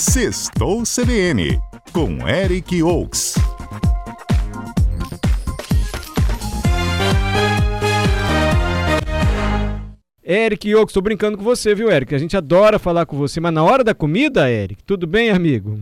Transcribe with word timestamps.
Sextou 0.00 0.82
CBN, 0.82 1.60
com 1.92 2.26
Eric 2.26 2.82
Oaks. 2.82 3.34
Eric 10.24 10.74
Oaks, 10.74 10.94
tô 10.94 11.02
brincando 11.02 11.36
com 11.36 11.44
você, 11.44 11.74
viu, 11.74 11.90
Eric? 11.90 12.14
A 12.14 12.18
gente 12.18 12.34
adora 12.34 12.78
falar 12.78 13.04
com 13.04 13.18
você, 13.18 13.40
mas 13.40 13.52
na 13.52 13.62
hora 13.62 13.84
da 13.84 13.94
comida, 13.94 14.50
Eric, 14.50 14.82
tudo 14.84 15.06
bem, 15.06 15.28
amigo? 15.28 15.78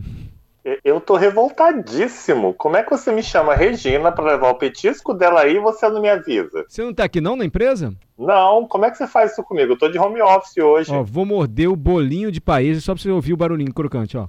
Eu 0.83 0.99
tô 0.99 1.15
revoltadíssimo. 1.15 2.53
Como 2.53 2.75
é 2.75 2.83
que 2.83 2.89
você 2.89 3.11
me 3.11 3.23
chama 3.23 3.55
Regina 3.55 4.11
para 4.11 4.31
levar 4.31 4.49
o 4.49 4.55
petisco 4.55 5.13
dela 5.13 5.41
aí 5.41 5.55
e 5.55 5.59
você 5.59 5.87
não 5.87 6.01
me 6.01 6.09
avisa? 6.09 6.65
Você 6.67 6.83
não 6.83 6.93
tá 6.93 7.05
aqui 7.05 7.21
não 7.21 7.35
na 7.37 7.45
empresa? 7.45 7.93
Não, 8.17 8.67
como 8.67 8.85
é 8.85 8.91
que 8.91 8.97
você 8.97 9.07
faz 9.07 9.31
isso 9.31 9.43
comigo? 9.43 9.73
Eu 9.73 9.77
tô 9.77 9.87
de 9.87 9.97
home 9.97 10.21
office 10.21 10.57
hoje. 10.57 10.91
Ó, 10.91 11.01
vou 11.01 11.25
morder 11.25 11.69
o 11.69 11.75
bolinho 11.75 12.31
de 12.31 12.41
país 12.41 12.83
só 12.83 12.93
pra 12.93 13.01
você 13.01 13.09
ouvir 13.09 13.33
o 13.33 13.37
barulhinho 13.37 13.73
crocante, 13.73 14.17
ó. 14.17 14.27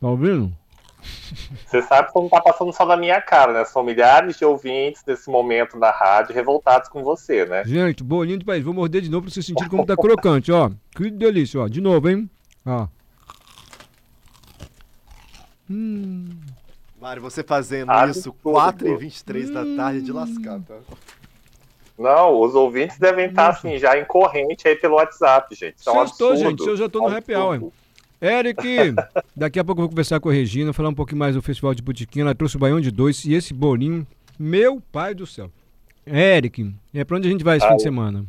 Tá 0.00 0.08
ouvindo? 0.08 0.50
Você 1.66 1.82
sabe 1.82 2.10
que 2.10 2.18
não 2.18 2.28
tá 2.28 2.40
passando 2.40 2.72
só 2.72 2.86
na 2.86 2.96
minha 2.96 3.20
cara, 3.20 3.52
né? 3.52 3.64
São 3.66 3.82
milhares 3.82 4.38
de 4.38 4.44
ouvintes 4.46 5.02
nesse 5.06 5.28
momento 5.28 5.78
na 5.78 5.90
rádio 5.90 6.34
revoltados 6.34 6.88
com 6.88 7.04
você, 7.04 7.44
né? 7.44 7.64
Gente, 7.64 8.02
bolinho 8.02 8.38
de 8.38 8.46
país. 8.46 8.64
Vou 8.64 8.72
morder 8.72 9.02
de 9.02 9.10
novo 9.10 9.26
pra 9.26 9.34
você 9.34 9.42
sentir 9.42 9.68
como 9.68 9.84
tá 9.84 9.94
crocante, 9.94 10.50
ó. 10.50 10.70
Que 10.96 11.10
delícia, 11.10 11.60
ó. 11.60 11.68
De 11.68 11.82
novo, 11.82 12.08
hein? 12.08 12.30
Ó. 12.68 12.86
Hum. 15.70 16.28
Mário, 17.00 17.22
você 17.22 17.42
fazendo 17.42 17.90
Ah, 17.90 18.06
isso 18.06 18.32
tudo, 18.42 18.54
4h23 18.56 19.52
da 19.52 19.64
tarde 19.76 20.02
de 20.02 20.12
lascar, 20.12 20.60
tá? 20.60 20.76
Não, 21.98 22.40
os 22.40 22.54
ouvintes 22.54 22.98
devem 22.98 23.26
estar 23.26 23.48
assim, 23.50 23.78
já 23.78 23.98
em 23.98 24.04
corrente 24.04 24.66
aí 24.68 24.76
pelo 24.76 24.94
WhatsApp, 24.94 25.54
gente. 25.54 25.78
Isso 25.78 25.88
é 25.88 25.92
um 25.92 26.00
absurdo. 26.00 26.36
gente. 26.36 26.66
Eu 26.66 26.76
já 26.76 26.88
tô 26.88 27.00
no 27.00 27.14
happy 27.16 27.34
hour. 27.34 27.70
Eric, 28.20 28.62
daqui 29.36 29.58
a 29.58 29.64
pouco 29.64 29.80
eu 29.80 29.84
vou 29.84 29.88
conversar 29.90 30.18
com 30.20 30.28
a 30.28 30.32
Regina, 30.32 30.72
falar 30.72 30.88
um 30.88 30.94
pouquinho 30.94 31.18
mais 31.18 31.34
do 31.34 31.42
Festival 31.42 31.74
de 31.74 31.82
Botiquim. 31.82 32.20
Ela 32.20 32.34
trouxe 32.34 32.56
o 32.56 32.58
baião 32.58 32.80
de 32.80 32.90
dois 32.90 33.24
e 33.24 33.34
esse 33.34 33.52
bolinho, 33.54 34.06
meu 34.38 34.80
pai 34.92 35.14
do 35.14 35.26
céu. 35.26 35.50
Eric, 36.06 36.72
é 36.94 37.04
pra 37.04 37.16
onde 37.16 37.28
a 37.28 37.30
gente 37.30 37.44
vai 37.44 37.56
esse 37.58 37.66
Ah, 37.66 37.70
fim 37.70 37.76
de 37.76 37.82
semana? 37.82 38.24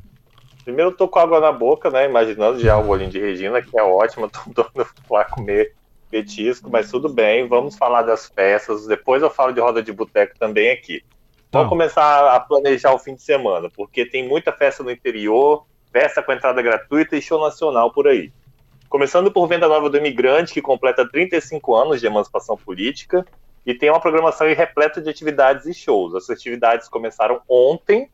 Primeiro 0.64 0.92
eu 0.92 0.96
tô 0.96 1.08
com 1.08 1.20
água 1.20 1.40
na 1.40 1.52
boca, 1.52 1.90
né? 1.90 2.06
Imaginando 2.06 2.60
já 2.60 2.78
o 2.78 2.84
bolinho 2.84 3.10
de 3.10 3.20
Regina, 3.20 3.62
que 3.62 3.78
é 3.78 3.84
ótimo, 3.84 4.30
tô 4.30 4.42
doido 4.48 4.90
lá 5.10 5.26
comer 5.26 5.74
petisco, 6.10 6.70
mas 6.70 6.90
tudo 6.90 7.08
bem, 7.08 7.48
vamos 7.48 7.78
falar 7.78 8.02
das 8.02 8.28
festas. 8.28 8.88
Depois 8.88 9.22
eu 9.22 9.30
falo 9.30 9.54
de 9.54 9.60
roda 9.60 9.82
de 9.82 9.92
boteco 9.92 10.38
também 10.38 10.72
aqui. 10.72 11.04
Tá. 11.52 11.60
Vamos 11.60 11.70
começar 11.70 12.36
a 12.36 12.40
planejar 12.40 12.94
o 12.94 13.00
fim 13.00 13.16
de 13.16 13.22
semana, 13.22 13.70
porque 13.76 14.06
tem 14.06 14.28
muita 14.28 14.52
festa 14.52 14.84
no 14.84 14.92
interior, 14.92 15.66
festa 15.92 16.22
com 16.22 16.32
entrada 16.32 16.62
gratuita 16.62 17.16
e 17.16 17.22
show 17.22 17.42
nacional 17.42 17.92
por 17.92 18.08
aí. 18.08 18.32
Começando 18.88 19.32
por 19.32 19.48
Venda 19.48 19.68
Nova 19.68 19.90
do 19.90 19.98
Imigrante, 19.98 20.54
que 20.54 20.62
completa 20.62 21.08
35 21.08 21.76
anos 21.76 22.00
de 22.00 22.08
emancipação 22.08 22.58
política 22.58 23.26
e 23.66 23.74
tem 23.74 23.90
uma 23.90 24.00
programação 24.00 24.48
repleta 24.48 25.00
de 25.00 25.10
atividades 25.10 25.66
e 25.68 25.74
shows. 25.74 26.16
As 26.16 26.30
atividades 26.30 26.88
começaram 26.88 27.40
ontem, 27.48 28.10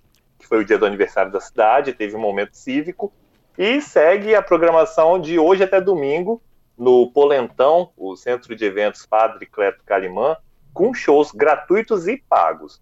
que 0.46 0.50
foi 0.50 0.60
o 0.60 0.66
dia 0.66 0.78
do 0.78 0.86
aniversário 0.86 1.32
da 1.32 1.42
cidade, 1.42 1.92
teve 1.92 2.16
um 2.16 2.20
momento 2.20 2.56
cívico, 2.56 3.12
e 3.58 3.82
segue 3.82 4.36
a 4.36 4.44
programação 4.44 5.20
de 5.20 5.40
hoje 5.40 5.64
até 5.64 5.82
domingo 5.82 6.40
no 6.78 7.12
Polentão, 7.12 7.90
o 7.98 8.16
Centro 8.16 8.56
de 8.56 8.64
Eventos 8.64 9.08
Padre 9.08 9.48
Cleto 9.48 9.84
Calimã, 9.84 10.38
com 10.72 10.94
shows 10.94 11.32
gratuitos 11.32 12.08
e 12.08 12.18
pagos. 12.18 12.80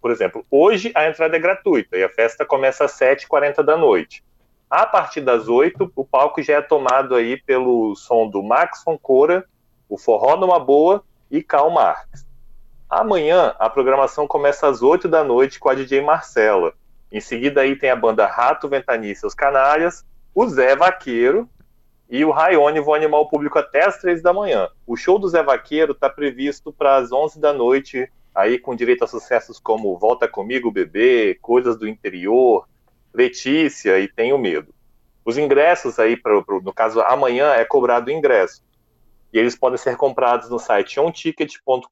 Por 0.00 0.10
exemplo, 0.10 0.46
hoje 0.50 0.90
a 0.94 1.06
entrada 1.06 1.36
é 1.36 1.40
gratuita 1.40 1.96
e 1.96 2.04
a 2.04 2.08
festa 2.08 2.46
começa 2.46 2.86
às 2.86 2.92
7h40 2.92 3.62
da 3.62 3.76
noite. 3.76 4.24
A 4.70 4.86
partir 4.86 5.20
das 5.20 5.48
8 5.48 5.92
o 5.94 6.04
palco 6.06 6.42
já 6.42 6.54
é 6.54 6.62
tomado 6.62 7.14
aí 7.14 7.36
pelo 7.36 7.94
som 7.96 8.28
do 8.28 8.42
Max 8.42 8.82
Foncora, 8.82 9.44
o 9.88 9.98
Forró 9.98 10.36
Numa 10.36 10.58
Boa 10.58 11.04
e 11.30 11.42
Karl 11.42 11.70
Marx. 11.70 12.24
Amanhã 12.94 13.54
a 13.58 13.70
programação 13.70 14.28
começa 14.28 14.66
às 14.68 14.82
8 14.82 15.08
da 15.08 15.24
noite 15.24 15.58
com 15.58 15.70
a 15.70 15.74
DJ 15.74 16.02
Marcela. 16.02 16.74
Em 17.10 17.22
seguida 17.22 17.62
aí 17.62 17.74
tem 17.74 17.88
a 17.88 17.96
banda 17.96 18.26
Rato 18.26 18.68
Ventania 18.68 19.10
e 19.10 19.16
seus 19.16 19.32
Canalhas, 19.34 20.04
o 20.34 20.46
Zé 20.46 20.76
Vaqueiro 20.76 21.48
e 22.10 22.22
o 22.22 22.30
Raione 22.30 22.80
vão 22.80 22.92
animar 22.92 23.20
o 23.20 23.28
público 23.30 23.58
até 23.58 23.86
às 23.86 23.96
3 23.96 24.20
da 24.22 24.34
manhã. 24.34 24.68
O 24.86 24.94
show 24.94 25.18
do 25.18 25.26
Zé 25.26 25.42
Vaqueiro 25.42 25.92
está 25.92 26.10
previsto 26.10 26.70
para 26.70 26.96
as 26.96 27.10
11 27.10 27.40
da 27.40 27.50
noite, 27.50 28.12
aí 28.34 28.58
com 28.58 28.76
direito 28.76 29.04
a 29.04 29.08
sucessos 29.08 29.58
como 29.58 29.96
Volta 29.96 30.28
Comigo 30.28 30.70
Bebê, 30.70 31.38
Coisas 31.40 31.78
do 31.78 31.88
Interior, 31.88 32.68
Letícia 33.14 33.98
e 34.00 34.06
Tenho 34.06 34.36
Medo. 34.36 34.74
Os 35.24 35.38
ingressos 35.38 35.98
aí, 35.98 36.14
pro- 36.14 36.44
no 36.62 36.74
caso 36.74 37.00
amanhã, 37.00 37.54
é 37.54 37.64
cobrado 37.64 38.10
o 38.10 38.12
ingresso. 38.12 38.62
E 39.32 39.38
eles 39.38 39.56
podem 39.56 39.78
ser 39.78 39.96
comprados 39.96 40.50
no 40.50 40.58
site 40.58 41.00
onticket.com.br 41.00 41.88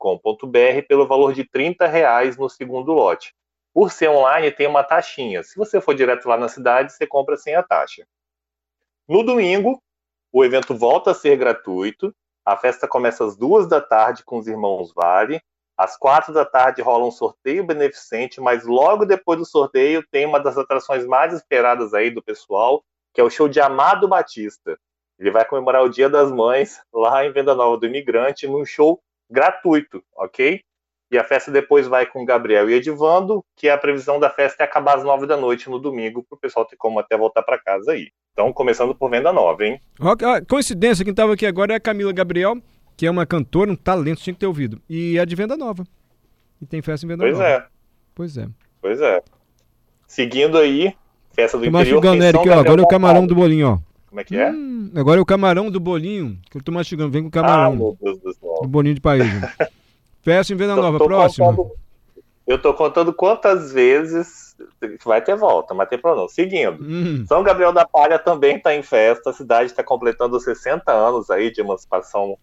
pelo 0.87 1.07
valor 1.07 1.33
de 1.33 1.45
30 1.45 1.87
reais 1.87 2.37
no 2.37 2.49
segundo 2.49 2.93
lote. 2.93 3.35
Por 3.73 3.91
ser 3.91 4.11
online, 4.11 4.51
tem 4.51 4.67
uma 4.67 4.85
taxinha. 4.85 5.43
Se 5.43 5.57
você 5.57 5.81
for 5.81 5.95
direto 5.95 6.29
lá 6.29 6.37
na 6.37 6.49
cidade, 6.49 6.93
você 6.93 7.07
compra 7.07 7.37
sem 7.37 7.55
a 7.55 7.63
taxa. 7.63 8.07
No 9.09 9.23
domingo, 9.23 9.83
o 10.33 10.45
evento 10.45 10.75
volta 10.75 11.13
a 11.13 11.15
ser 11.15 11.37
gratuito. 11.37 12.15
A 12.45 12.57
festa 12.57 12.87
começa 12.87 13.25
às 13.25 13.37
duas 13.37 13.67
da 13.67 13.81
tarde 13.81 14.25
com 14.25 14.39
os 14.39 14.47
irmãos 14.47 14.93
Vale. 14.93 15.41
Às 15.77 15.97
quatro 15.97 16.35
da 16.35 16.45
tarde 16.45 16.83
rola 16.83 17.07
um 17.07 17.11
sorteio 17.11 17.65
beneficente, 17.65 18.39
mas 18.39 18.65
logo 18.67 19.07
depois 19.07 19.39
do 19.39 19.47
sorteio 19.47 20.07
tem 20.11 20.27
uma 20.27 20.39
das 20.39 20.59
atrações 20.59 21.07
mais 21.07 21.33
esperadas 21.33 21.95
aí 21.95 22.11
do 22.11 22.23
pessoal, 22.23 22.85
que 23.15 23.21
é 23.21 23.25
o 23.25 23.31
show 23.31 23.49
de 23.49 23.61
Amado 23.61 24.07
Batista. 24.07 24.79
Ele 25.21 25.31
vai 25.31 25.45
comemorar 25.45 25.85
o 25.85 25.89
Dia 25.91 26.09
das 26.09 26.33
Mães 26.33 26.81
lá 26.93 27.27
em 27.27 27.31
Venda 27.31 27.55
Nova 27.55 27.77
do 27.77 27.87
Imigrante, 27.87 28.47
num 28.47 28.65
show 28.65 28.99
gratuito, 29.31 30.03
ok? 30.17 30.63
E 31.13 31.19
a 31.19 31.25
festa 31.25 31.51
depois 31.51 31.87
vai 31.87 32.07
com 32.07 32.25
Gabriel 32.25 32.71
e 32.71 32.75
Edivando, 32.75 33.45
que 33.55 33.69
a 33.69 33.77
previsão 33.77 34.19
da 34.19 34.31
festa 34.31 34.63
é 34.63 34.65
acabar 34.65 34.97
às 34.97 35.05
nove 35.05 35.27
da 35.27 35.37
noite 35.37 35.69
no 35.69 35.79
domingo, 35.79 36.23
para 36.23 36.37
o 36.37 36.39
pessoal 36.39 36.65
ter 36.65 36.77
como 36.77 36.99
até 36.99 37.19
voltar 37.19 37.43
para 37.43 37.59
casa 37.59 37.93
aí. 37.93 38.09
Então, 38.33 38.51
começando 38.53 38.95
por 38.95 39.11
Venda 39.11 39.33
Nova, 39.33 39.65
hein? 39.65 39.79
Coincidência, 40.49 41.05
quem 41.05 41.13
tava 41.13 41.35
aqui 41.35 41.45
agora 41.45 41.75
é 41.75 41.77
a 41.77 41.81
Camila 41.81 42.13
Gabriel, 42.13 42.57
que 42.97 43.07
é 43.07 43.11
uma 43.11 43.27
cantora, 43.27 43.73
um 43.73 43.77
talento, 43.77 44.23
tinha 44.23 44.33
que 44.33 44.41
ter 44.41 44.47
ouvido. 44.47 44.81
E 44.89 45.19
é 45.19 45.27
de 45.27 45.35
Venda 45.35 45.57
Nova. 45.57 45.85
E 46.63 46.67
tem 46.67 46.81
festa 46.81 47.05
em 47.05 47.09
Venda 47.09 47.25
Pois 47.25 47.37
Nova. 47.37 47.49
é, 47.49 47.67
Pois 48.15 48.37
é. 48.37 48.49
pois 48.81 49.01
é. 49.01 49.21
Seguindo 50.07 50.57
aí, 50.57 50.95
festa 51.33 51.59
do 51.59 51.65
Tô 51.65 51.69
interior. 51.69 52.03
mastigando, 52.03 52.25
Eric, 52.25 52.49
ó. 52.49 52.61
Agora 52.61 52.81
é 52.81 52.85
o 52.85 52.89
camarão 52.89 53.27
do 53.27 53.35
bolinho, 53.35 53.69
ó. 53.69 53.90
Como 54.11 54.21
é 54.21 54.25
que 54.25 54.37
é? 54.37 54.51
Hum, 54.51 54.91
agora 54.97 55.19
é 55.19 55.23
o 55.23 55.27
camarão 55.27 55.71
do 55.71 55.81
bolinho, 55.81 56.37
que 56.51 56.59
eu 56.59 56.63
tô 56.63 56.71
mastigando. 56.73 57.11
Vem 57.11 57.23
com 57.23 57.29
o 57.29 57.31
Ah, 57.31 57.43
camarão. 57.43 57.77
meu 57.77 57.97
Deus 58.01 58.19
do 58.19 58.35
céu. 58.35 58.59
do 58.63 58.69
bolinho 58.69 58.95
de 58.97 59.01
país. 59.01 59.23
Festa 60.23 60.53
em 60.53 60.57
Venda 60.57 60.77
Nova, 60.77 60.99
tô 60.99 61.05
próxima. 61.07 61.47
contando- 61.55 61.73
eu 62.47 62.61
tô 62.61 62.75
contando 62.75 63.15
quantas 63.15 63.73
vezes 63.73 64.57
vai 65.05 65.23
ter 65.23 65.37
volta, 65.37 65.73
mas 65.73 65.89
tem 65.89 65.99
problema. 65.99 66.23
não. 66.25 66.29
Seguindo. 66.29 66.83
Hum, 66.83 67.25
São 67.27 67.43
Gabriel 67.45 67.73
da 67.73 67.87
Palha 67.87 68.19
também 68.19 68.57
está 68.57 68.75
em 68.75 68.83
festa. 68.83 69.31
A 69.31 69.33
cidade 69.33 69.71
está 69.71 69.83
completando 69.85 70.39
60 70.41 70.91
anos 70.93 71.31
aí 71.31 71.51
de 71.53 71.61
emancipação 71.61 72.37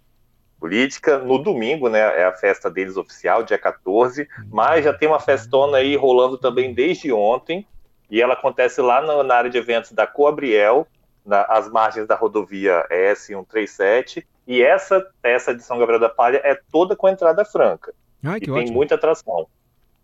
política. 0.59 1.19
No 1.19 1.37
domingo, 1.37 1.89
né, 1.89 1.99
é 1.99 2.25
a 2.25 2.33
festa 2.33 2.71
deles 2.71 2.95
oficial, 2.97 3.43
dia 3.43 3.57
14. 3.57 4.27
Mas 4.49 4.85
já 4.85 4.93
tem 4.93 5.07
uma 5.09 5.19
festona 5.19 5.77
aí 5.77 5.95
rolando 5.97 6.37
também 6.37 6.73
desde 6.73 7.11
ontem. 7.11 7.67
E 8.09 8.21
ela 8.21 8.33
acontece 8.33 8.79
lá 8.81 9.01
na, 9.01 9.21
na 9.23 9.35
área 9.35 9.49
de 9.49 9.57
eventos 9.57 9.91
da 9.91 10.07
Coabriel, 10.07 10.87
na, 11.27 11.43
às 11.43 11.69
margens 11.69 12.07
da 12.07 12.15
rodovia 12.15 12.87
S137. 12.89 14.25
E 14.47 14.63
essa 14.63 15.05
festa 15.21 15.53
de 15.53 15.61
São 15.61 15.77
Gabriel 15.77 15.99
da 15.99 16.09
Palha 16.09 16.41
é 16.43 16.57
toda 16.71 16.95
com 16.95 17.09
entrada 17.09 17.43
franca 17.43 17.93
Ai, 18.23 18.37
e 18.37 18.41
tem 18.41 18.53
ótimo. 18.53 18.73
muita 18.73 18.95
atração. 18.95 19.45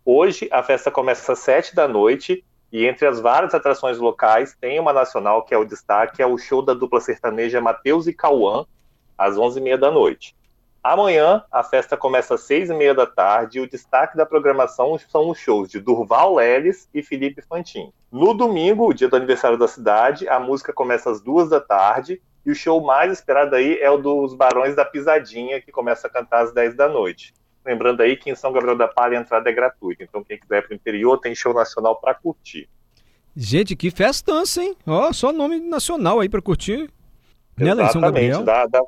Hoje 0.04 0.48
a 0.52 0.62
festa 0.62 0.90
começa 0.90 1.32
às 1.32 1.38
sete 1.38 1.74
da 1.74 1.88
noite 1.88 2.44
e 2.70 2.84
entre 2.84 3.06
as 3.06 3.18
várias 3.20 3.54
atrações 3.54 3.98
locais 3.98 4.54
tem 4.60 4.78
uma 4.78 4.92
nacional 4.92 5.44
que 5.44 5.54
é 5.54 5.56
o 5.56 5.64
destaque, 5.64 6.20
é 6.20 6.26
o 6.26 6.36
show 6.36 6.60
da 6.60 6.74
dupla 6.74 7.00
sertaneja 7.00 7.60
Matheus 7.60 8.06
e 8.06 8.12
Cauã, 8.12 8.66
às 9.16 9.38
onze 9.38 9.60
e 9.60 9.62
meia 9.62 9.78
da 9.78 9.90
noite. 9.90 10.36
Amanhã 10.84 11.42
a 11.50 11.62
festa 11.62 11.96
começa 11.96 12.34
às 12.34 12.42
seis 12.42 12.68
e 12.68 12.74
meia 12.74 12.92
da 12.92 13.06
tarde 13.06 13.56
e 13.56 13.62
o 13.62 13.66
destaque 13.66 14.18
da 14.18 14.26
programação 14.26 14.98
são 14.98 15.30
os 15.30 15.38
shows 15.38 15.70
de 15.70 15.80
Durval 15.80 16.34
Leles 16.34 16.90
e 16.92 17.02
Felipe 17.02 17.40
Fantin. 17.40 17.90
No 18.12 18.34
domingo, 18.34 18.86
o 18.86 18.92
dia 18.92 19.08
do 19.08 19.16
aniversário 19.16 19.56
da 19.56 19.66
cidade, 19.66 20.28
a 20.28 20.38
música 20.38 20.74
começa 20.74 21.10
às 21.10 21.22
duas 21.22 21.48
da 21.48 21.58
tarde 21.58 22.20
e 22.44 22.50
o 22.50 22.54
show 22.54 22.82
mais 22.82 23.10
esperado 23.10 23.56
aí 23.56 23.78
é 23.80 23.90
o 23.90 23.96
dos 23.96 24.34
Barões 24.34 24.76
da 24.76 24.84
Pisadinha, 24.84 25.58
que 25.58 25.72
começa 25.72 26.06
a 26.06 26.10
cantar 26.10 26.42
às 26.42 26.52
10 26.52 26.76
da 26.76 26.86
noite. 26.86 27.32
Lembrando 27.64 28.02
aí 28.02 28.14
que 28.14 28.28
em 28.28 28.34
São 28.34 28.52
Gabriel 28.52 28.76
da 28.76 28.86
Palha 28.86 29.18
a 29.18 29.22
entrada 29.22 29.48
é 29.48 29.54
gratuita, 29.54 30.02
então 30.04 30.22
quem 30.22 30.38
quiser 30.38 30.58
ir 30.58 30.66
pro 30.66 30.74
interior 30.74 31.16
tem 31.16 31.34
show 31.34 31.54
nacional 31.54 31.96
para 31.98 32.12
curtir. 32.12 32.68
Gente, 33.34 33.74
que 33.74 33.90
festança, 33.90 34.62
hein? 34.62 34.76
Ó, 34.86 35.10
só 35.14 35.32
nome 35.32 35.60
nacional 35.60 36.20
aí 36.20 36.28
pra 36.28 36.42
curtir. 36.42 36.90
Nela 37.56 37.84
em 37.84 37.88
São 37.88 38.02
Exatamente, 38.02 38.36
Gabriel. 38.36 38.44
da, 38.44 38.66
da 38.66 38.80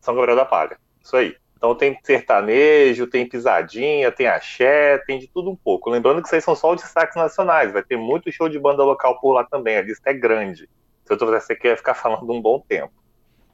São 0.00 0.14
Gabriel 0.14 0.36
da 0.36 0.46
Palha. 0.46 0.78
Isso 1.04 1.14
aí. 1.14 1.41
Então 1.62 1.76
tem 1.76 1.96
sertanejo, 2.02 3.06
tem 3.06 3.24
pisadinha, 3.24 4.10
tem 4.10 4.26
axé, 4.26 4.98
tem 5.06 5.20
de 5.20 5.28
tudo 5.28 5.48
um 5.48 5.54
pouco. 5.54 5.90
Lembrando 5.90 6.20
que 6.20 6.26
isso 6.26 6.34
aí 6.34 6.40
são 6.40 6.56
só 6.56 6.74
os 6.74 6.82
destaques 6.82 7.14
nacionais, 7.14 7.72
vai 7.72 7.84
ter 7.84 7.96
muito 7.96 8.32
show 8.32 8.48
de 8.48 8.58
banda 8.58 8.82
local 8.82 9.20
por 9.20 9.34
lá 9.34 9.44
também, 9.44 9.76
a 9.76 9.82
lista 9.82 10.10
é 10.10 10.12
grande. 10.12 10.68
Se 11.04 11.12
eu 11.12 11.16
trouxer 11.16 11.56
aqui, 11.56 11.68
vai 11.68 11.76
ficar 11.76 11.94
falando 11.94 12.32
um 12.32 12.42
bom 12.42 12.58
tempo. 12.58 12.92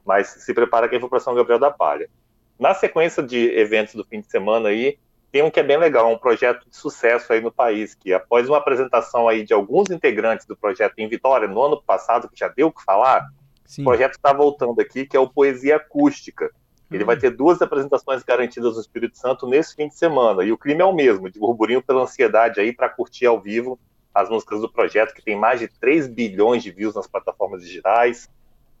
Mas 0.03 0.25
se 0.25 0.51
prepara 0.55 0.89
quem 0.89 0.99
for 0.99 1.07
para 1.07 1.19
São 1.19 1.35
Gabriel 1.35 1.59
da 1.59 1.69
Palha. 1.69 2.09
Na 2.57 2.73
sequência 2.73 3.21
de 3.21 3.55
eventos 3.55 3.93
do 3.93 4.03
fim 4.03 4.21
de 4.21 4.31
semana 4.31 4.69
aí, 4.69 4.97
tem 5.31 5.43
um 5.43 5.51
que 5.51 5.59
é 5.59 5.63
bem 5.63 5.77
legal, 5.77 6.11
um 6.11 6.17
projeto 6.17 6.67
de 6.67 6.75
sucesso 6.75 7.31
aí 7.31 7.41
no 7.41 7.51
país, 7.51 7.93
que 7.93 8.11
após 8.11 8.49
uma 8.49 8.57
apresentação 8.57 9.27
aí 9.27 9.43
de 9.43 9.53
alguns 9.53 9.91
integrantes 9.91 10.47
do 10.47 10.57
projeto 10.57 10.97
em 10.97 11.07
Vitória 11.07 11.47
no 11.47 11.61
ano 11.61 11.79
passado, 11.79 12.27
que 12.27 12.39
já 12.39 12.47
deu 12.47 12.69
o 12.69 12.71
que 12.71 12.83
falar, 12.83 13.27
Sim. 13.65 13.83
o 13.83 13.85
projeto 13.85 14.13
está 14.13 14.33
voltando 14.33 14.81
aqui, 14.81 15.05
que 15.05 15.15
é 15.15 15.19
o 15.19 15.29
Poesia 15.29 15.75
Acústica. 15.75 16.51
Ele 16.91 17.03
vai 17.03 17.17
ter 17.17 17.29
duas 17.29 17.61
apresentações 17.61 18.23
garantidas 18.23 18.75
no 18.75 18.81
Espírito 18.81 19.17
Santo 19.17 19.47
nesse 19.47 19.75
fim 19.75 19.87
de 19.87 19.95
semana. 19.95 20.43
E 20.43 20.51
o 20.51 20.57
clima 20.57 20.81
é 20.81 20.85
o 20.85 20.93
mesmo, 20.93 21.29
de 21.29 21.39
burburinho 21.39 21.81
pela 21.81 22.01
ansiedade 22.01 22.59
aí 22.59 22.73
para 22.73 22.89
curtir 22.89 23.25
ao 23.25 23.39
vivo 23.39 23.79
as 24.13 24.27
músicas 24.29 24.61
do 24.61 24.71
projeto, 24.71 25.13
que 25.13 25.21
tem 25.21 25.35
mais 25.35 25.59
de 25.59 25.67
3 25.67 26.07
bilhões 26.07 26.63
de 26.63 26.71
views 26.71 26.95
nas 26.95 27.07
plataformas 27.07 27.61
digitais. 27.61 28.27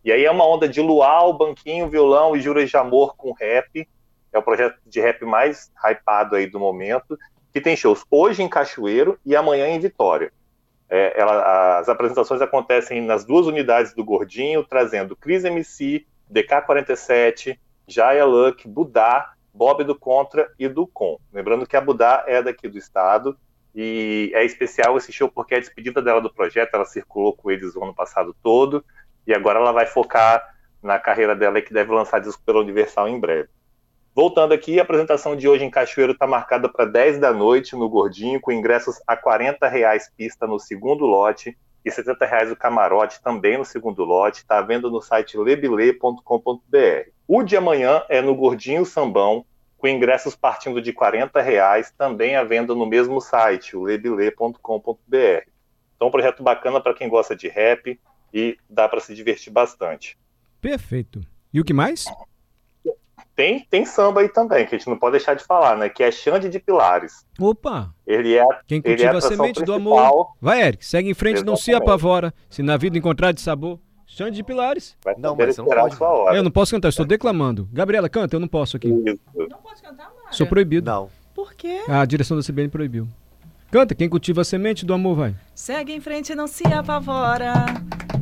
E 0.03 0.11
aí 0.11 0.25
é 0.25 0.31
uma 0.31 0.47
onda 0.47 0.67
de 0.67 0.81
luau, 0.81 1.33
banquinho, 1.33 1.87
violão 1.87 2.35
e 2.35 2.41
juras 2.41 2.69
de 2.69 2.77
amor 2.77 3.15
com 3.15 3.31
rap. 3.31 3.87
É 4.33 4.39
o 4.39 4.41
projeto 4.41 4.79
de 4.85 4.99
rap 4.99 5.23
mais 5.23 5.71
hypado 5.83 6.35
aí 6.35 6.47
do 6.47 6.59
momento, 6.59 7.17
que 7.53 7.61
tem 7.61 7.75
shows 7.75 8.03
hoje 8.09 8.41
em 8.41 8.49
Cachoeiro 8.49 9.19
e 9.25 9.35
amanhã 9.35 9.67
em 9.67 9.79
Vitória. 9.79 10.31
É, 10.89 11.19
ela- 11.19 11.77
as 11.77 11.87
apresentações 11.89 12.41
acontecem 12.41 13.01
nas 13.01 13.23
duas 13.23 13.45
unidades 13.45 13.93
do 13.93 14.03
Gordinho, 14.03 14.63
trazendo 14.63 15.15
Cris 15.15 15.43
MC, 15.43 16.05
DK47, 16.31 17.59
Jaya 17.89 18.25
Luck, 18.25 18.67
Budá, 18.67 19.33
Bob 19.53 19.83
do 19.83 19.97
Contra 19.97 20.51
e 20.57 20.67
do 20.67 20.85
Com. 20.85 21.17
Lembrando 21.33 21.65
que 21.65 21.75
a 21.75 21.81
Budá 21.81 22.23
é 22.27 22.41
daqui 22.41 22.67
do 22.67 22.77
estado 22.77 23.37
e 23.75 24.31
é 24.33 24.45
especial 24.45 24.97
esse 24.97 25.11
show 25.11 25.29
porque 25.29 25.55
é 25.55 25.57
a 25.57 25.61
despedida 25.61 26.01
dela 26.01 26.21
do 26.21 26.33
projeto, 26.33 26.73
ela 26.73 26.85
circulou 26.85 27.35
com 27.35 27.51
eles 27.51 27.75
o 27.75 27.83
ano 27.83 27.93
passado 27.93 28.35
todo 28.41 28.83
e 29.25 29.33
agora 29.33 29.59
ela 29.59 29.71
vai 29.71 29.85
focar 29.85 30.55
na 30.81 30.97
carreira 30.97 31.35
dela 31.35 31.61
que 31.61 31.73
deve 31.73 31.91
lançar 31.91 32.19
disco 32.19 32.41
pela 32.45 32.59
Universal 32.59 33.07
em 33.07 33.19
breve. 33.19 33.49
Voltando 34.15 34.53
aqui, 34.53 34.79
a 34.79 34.83
apresentação 34.83 35.35
de 35.35 35.47
hoje 35.47 35.63
em 35.63 35.69
Cachoeiro 35.69 36.13
está 36.13 36.25
marcada 36.25 36.67
para 36.67 36.85
10 36.85 37.19
da 37.19 37.31
noite 37.31 37.75
no 37.75 37.87
Gordinho, 37.87 38.41
com 38.41 38.51
ingressos 38.51 38.99
a 39.05 39.15
40 39.15 39.67
reais 39.67 40.11
pista 40.15 40.47
no 40.47 40.59
segundo 40.59 41.05
lote 41.05 41.57
e 41.85 41.91
70 41.91 42.25
reais 42.25 42.51
o 42.51 42.55
camarote 42.55 43.21
também 43.21 43.57
no 43.57 43.65
segundo 43.65 44.03
lote. 44.03 44.39
Está 44.41 44.57
à 44.57 44.61
venda 44.61 44.89
no 44.89 45.01
site 45.01 45.37
lebile.com.br. 45.37 47.18
O 47.31 47.43
de 47.43 47.55
amanhã 47.55 48.01
é 48.09 48.23
no 48.23 48.33
Gordinho 48.33 48.83
Sambão, 48.83 49.45
com 49.77 49.87
ingressos 49.87 50.35
partindo 50.35 50.81
de 50.81 50.91
40 50.91 51.39
reais, 51.39 51.93
também 51.95 52.35
à 52.35 52.43
venda 52.43 52.73
no 52.73 52.87
mesmo 52.87 53.21
site, 53.21 53.77
o 53.77 53.83
lebile.com.br. 53.83 55.43
Então, 55.95 56.07
um 56.07 56.11
projeto 56.11 56.41
bacana 56.41 56.81
para 56.81 56.95
quem 56.95 57.07
gosta 57.07 57.35
de 57.35 57.47
rap 57.47 57.99
e 58.33 58.57
dá 58.67 58.89
para 58.89 58.99
se 58.99 59.13
divertir 59.13 59.53
bastante. 59.53 60.17
Perfeito. 60.59 61.21
E 61.53 61.61
o 61.61 61.63
que 61.63 61.71
mais? 61.71 62.05
Tem, 63.35 63.59
tem 63.69 63.85
samba 63.85 64.21
aí 64.21 64.29
também, 64.29 64.65
que 64.65 64.73
a 64.73 64.77
gente 64.79 64.89
não 64.89 64.97
pode 64.97 65.11
deixar 65.17 65.35
de 65.35 65.43
falar, 65.43 65.77
né? 65.77 65.87
Que 65.87 66.01
é 66.01 66.09
Xande 66.11 66.49
de 66.49 66.59
Pilares. 66.59 67.27
Opa! 67.39 67.93
Ele 68.07 68.35
é, 68.35 68.43
Quem 68.65 68.81
ele 68.83 69.03
é 69.03 69.07
cultiva 69.07 69.13
a 69.13 69.17
a 69.19 69.21
semente 69.21 69.63
do 69.63 69.73
principal. 69.73 70.07
amor. 70.07 70.35
Vai, 70.41 70.63
Eric, 70.63 70.83
segue 70.83 71.11
em 71.11 71.13
frente, 71.13 71.43
não 71.43 71.55
se 71.55 71.69
Exatamente. 71.69 71.89
apavora. 71.91 72.33
Se 72.49 72.63
na 72.63 72.75
vida 72.75 72.97
encontrar 72.97 73.31
de 73.33 73.39
sabor, 73.39 73.79
Xande 74.09 74.37
de 74.37 74.43
Pilares. 74.43 74.97
Vai 75.05 75.15
Não, 75.17 75.35
mas 75.35 75.55
você 75.55 75.61
não 75.61 75.69
pode, 75.69 75.95
sua 75.95 76.09
hora. 76.09 76.35
Eu 76.35 76.43
não 76.43 76.49
posso 76.49 76.71
cantar, 76.71 76.89
estou 76.89 77.05
declamando. 77.05 77.69
Gabriela, 77.71 78.09
canta, 78.09 78.35
eu 78.35 78.39
não 78.39 78.47
posso 78.47 78.75
aqui. 78.75 78.87
Isso. 78.87 79.21
Não 79.35 79.59
pode 79.59 79.81
cantar, 79.81 80.05
Mara? 80.05 80.31
Sou 80.31 80.47
proibido. 80.47 80.89
Não. 80.89 81.09
Por 81.33 81.53
quê? 81.53 81.83
A 81.87 82.03
direção 82.05 82.35
da 82.35 82.43
CBN 82.43 82.69
proibiu. 82.69 83.07
Canta, 83.71 83.93
quem 83.93 84.09
cultiva 84.09 84.41
a 84.41 84.43
semente 84.43 84.83
do 84.83 84.95
amor, 84.95 85.15
vai. 85.15 85.35
Segue 85.53 85.93
em 85.93 86.01
frente, 86.01 86.33
não 86.33 86.47
se 86.47 86.65
apavora. 86.73 87.53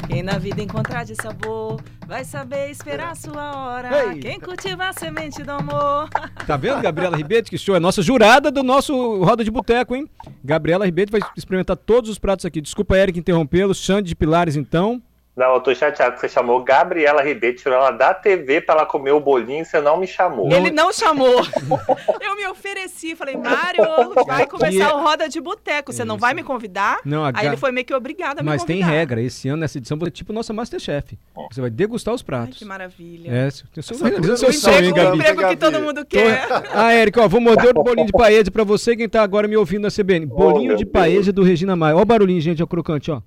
Quem 0.07 0.21
na 0.21 0.37
vida 0.37 0.61
encontrar 0.61 1.05
de 1.05 1.15
sabor, 1.15 1.81
vai 2.05 2.25
saber 2.25 2.69
esperar 2.69 3.11
a 3.11 3.15
sua 3.15 3.55
hora. 3.55 4.13
Ei. 4.13 4.19
Quem 4.19 4.39
cultiva 4.41 4.89
a 4.89 4.93
semente 4.93 5.41
do 5.41 5.51
amor. 5.51 6.09
Tá 6.45 6.57
vendo, 6.57 6.81
Gabriela 6.81 7.15
Ribeiro? 7.15 7.45
Que 7.45 7.57
show. 7.57 7.75
É 7.75 7.79
nossa 7.79 8.01
jurada 8.01 8.51
do 8.51 8.61
nosso 8.61 9.23
Roda 9.23 9.43
de 9.43 9.49
Boteco, 9.49 9.95
hein? 9.95 10.05
Gabriela 10.43 10.85
Ribeiro 10.85 11.11
vai 11.11 11.21
experimentar 11.35 11.77
todos 11.77 12.09
os 12.09 12.19
pratos 12.19 12.45
aqui. 12.45 12.59
Desculpa, 12.59 12.97
Eric, 12.97 13.17
interrompê-lo. 13.17 13.73
Xande 13.73 14.09
de 14.09 14.15
Pilares, 14.15 14.57
então. 14.57 15.01
Não, 15.37 15.53
eu 15.53 15.59
tô 15.61 15.73
chateado 15.75 16.15
que 16.15 16.21
você 16.21 16.27
chamou 16.27 16.63
Gabriela 16.63 17.21
Ribeiro, 17.21 17.55
tirou 17.57 17.77
ela 17.77 17.91
da 17.91 18.11
TV 18.11 18.59
pra 18.59 18.73
ela 18.73 18.85
comer 18.87 19.11
o 19.11 19.19
bolinho 19.19 19.61
e 19.61 19.65
você 19.65 19.79
não 19.79 19.95
me 19.95 20.07
chamou. 20.07 20.51
Ele 20.51 20.71
não 20.71 20.91
chamou. 20.91 21.45
Eu 22.19 22.35
me 22.35 22.47
ofereci, 22.47 23.15
falei, 23.15 23.37
Mário, 23.37 23.83
vai 24.25 24.47
começar 24.47 24.89
é- 24.89 24.93
o 24.93 24.97
Roda 24.99 25.29
de 25.29 25.39
Boteco. 25.39 25.93
Você 25.93 26.03
não 26.03 26.17
vai 26.17 26.33
me 26.33 26.41
convidar? 26.41 26.97
Não, 27.05 27.23
a 27.23 27.27
Aí 27.27 27.33
Ga- 27.33 27.43
ele 27.45 27.57
foi 27.57 27.71
meio 27.71 27.85
que 27.85 27.93
obrigado 27.93 28.39
a 28.39 28.41
me 28.41 28.49
Mas 28.49 28.63
tem 28.63 28.77
convidar. 28.77 28.97
regra. 28.97 29.21
Esse 29.21 29.47
ano, 29.47 29.57
nessa 29.57 29.77
edição, 29.77 29.95
você 29.99 30.07
é 30.07 30.11
tipo 30.11 30.33
nossa 30.33 30.51
Masterchef. 30.53 31.19
Você 31.51 31.61
vai 31.61 31.69
degustar 31.69 32.15
os 32.15 32.21
Ai, 32.21 32.25
pratos. 32.25 32.57
que 32.57 32.65
maravilha. 32.65 33.29
É, 33.31 33.49
seu, 33.51 33.67
altura 34.07 34.37
seu 34.37 34.49
do 34.49 34.53
sonho, 34.55 34.75
hein, 34.85 34.89
emprego, 34.89 34.95
Gabi? 34.95 35.17
o 35.17 35.21
emprego 35.21 35.47
que 35.49 35.55
todo 35.55 35.79
mundo 35.79 36.03
quer. 36.03 36.47
Ah, 36.73 36.95
Eric, 36.95 37.19
ó, 37.19 37.27
vou 37.27 37.39
morder 37.39 37.69
o 37.77 37.83
bolinho 37.83 38.07
de 38.07 38.11
paella 38.11 38.49
pra 38.51 38.63
você 38.63 38.95
quem 38.95 39.07
tá 39.07 39.21
agora 39.21 39.47
me 39.47 39.55
ouvindo 39.55 39.83
na 39.83 39.91
CBN. 39.91 40.25
Bolinho 40.25 40.69
meu 40.69 40.77
de 40.77 40.85
paella 40.85 41.31
do 41.31 41.43
Regina 41.43 41.75
Maia. 41.75 41.95
Ó 41.95 42.01
o 42.01 42.05
barulhinho, 42.05 42.41
gente, 42.41 42.63
ó, 42.63 42.65
crocante, 42.65 43.11
ó. 43.11 43.21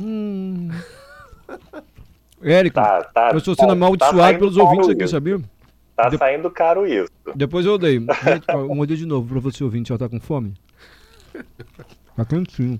Hum. 0.00 0.70
Érico, 2.42 2.74
Tá, 2.74 3.02
tá. 3.04 3.30
eu 3.32 3.38
estou 3.38 3.54
sendo 3.54 3.66
tá- 3.68 3.72
amaldiçoado 3.72 4.38
pelos 4.38 4.56
ouvintes 4.56 4.88
aqui, 4.88 5.02
isso. 5.04 5.12
sabia? 5.12 5.40
Tá 5.96 6.08
De- 6.08 6.16
saindo 6.16 6.50
caro 6.50 6.86
isso. 6.86 7.10
Depois 7.34 7.66
eu 7.66 7.72
odeio. 7.74 8.06
Ó, 8.54 8.58
eu 8.60 8.74
mordi 8.74 8.96
de 8.96 9.04
novo 9.06 9.28
pra 9.28 9.40
você 9.40 9.64
ouvinte, 9.64 9.92
ó, 9.92 9.98
tá 9.98 10.08
com 10.08 10.20
fome? 10.20 10.54
Tá 12.16 12.24
quentinho. 12.24 12.78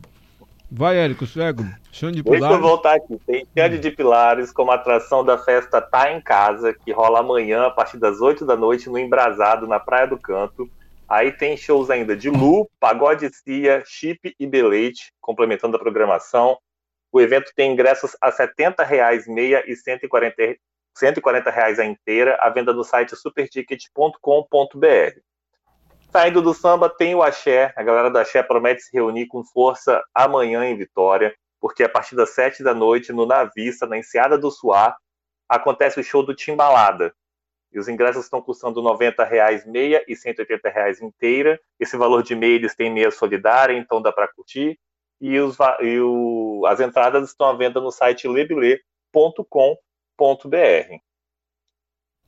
Vai, 0.71 0.99
Érico, 0.99 1.27
cego. 1.27 1.65
Chão 1.91 2.13
de 2.13 2.23
Deixa 2.23 2.45
eu 2.47 2.61
voltar 2.61 2.95
aqui. 2.97 3.19
Tem 3.27 3.47
Xande 3.57 3.79
de 3.79 3.91
Pilares 3.91 4.53
como 4.53 4.71
atração 4.71 5.25
da 5.25 5.39
festa 5.39 5.81
Tá 5.81 6.13
em 6.13 6.21
Casa, 6.21 6.75
que 6.75 6.93
rola 6.93 7.21
amanhã 7.21 7.67
a 7.67 7.71
partir 7.71 7.97
das 7.99 8.21
8 8.21 8.45
da 8.45 8.55
noite 8.55 8.89
no 8.91 8.99
Embrasado, 8.99 9.67
na 9.67 9.81
Praia 9.81 10.07
do 10.07 10.19
Canto. 10.19 10.69
Aí 11.09 11.33
tem 11.33 11.57
shows 11.57 11.89
ainda 11.89 12.15
de 12.15 12.29
Lu, 12.29 12.69
Pagode 12.79 13.31
Cia, 13.33 13.83
Chip 13.87 14.35
e 14.39 14.47
Beleite, 14.47 15.11
complementando 15.23 15.77
a 15.77 15.81
programação. 15.81 16.59
O 17.11 17.21
evento 17.21 17.53
tem 17.55 17.73
ingressos 17.73 18.17
a 18.21 18.31
70 18.31 18.85
reais 18.85 19.27
meia 19.27 19.65
e 19.67 19.71
R$ 19.71 19.77
140, 19.77 20.59
140 20.95 21.51
reais 21.51 21.79
a 21.79 21.85
inteira, 21.85 22.37
à 22.41 22.51
venda 22.51 22.73
no 22.73 22.85
site 22.85 23.17
superticket.com.br. 23.17 25.21
Saindo 26.11 26.41
do 26.41 26.55
samba, 26.55 26.89
tem 26.89 27.15
o 27.15 27.23
Axé. 27.23 27.73
A 27.77 27.83
galera 27.83 28.11
do 28.11 28.19
Axé 28.19 28.43
promete 28.43 28.83
se 28.83 28.93
reunir 28.93 29.27
com 29.27 29.45
força 29.45 30.03
amanhã 30.15 30.65
em 30.65 30.77
Vitória, 30.77 31.35
porque 31.61 31.83
a 31.83 31.89
partir 31.89 32.17
das 32.17 32.31
7 32.31 32.63
da 32.63 32.75
noite, 32.75 33.13
no 33.13 33.27
Navista, 33.27 33.87
na 33.87 33.99
Enseada 33.99 34.39
do 34.39 34.51
Suá, 34.51 34.97
acontece 35.49 36.01
o 36.01 36.05
show 36.05 36.23
do 36.23 36.35
Timbalada. 36.35 37.15
E 37.73 37.79
os 37.79 37.89
ingressos 37.89 38.25
estão 38.25 38.41
custando 38.41 38.83
90 38.83 39.23
reais 39.25 39.67
meia 39.67 40.03
e 40.09 40.17
180 40.17 40.69
reais 40.71 41.03
inteira. 41.03 41.61
Esse 41.79 41.97
valor 41.97 42.23
de 42.23 42.35
meia 42.35 42.55
eles 42.55 42.75
têm 42.75 42.91
meia 42.91 43.11
solidária, 43.11 43.77
então 43.77 44.01
dá 44.01 44.11
para 44.11 44.29
curtir. 44.29 44.79
E, 45.21 45.39
os, 45.41 45.57
e 45.81 45.99
o- 46.01 46.63
as 46.67 46.79
entradas 46.81 47.29
estão 47.29 47.49
à 47.49 47.57
venda 47.57 47.81
no 47.81 47.91
site 47.91 48.29
lebile.com.br. 48.29 48.79